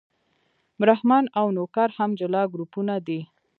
برهمن 0.79 1.23
او 1.39 1.45
نوکر 1.57 1.89
هم 1.97 2.09
جلا 2.19 2.43
ګروپونه 2.53 2.95
دي. 3.07 3.19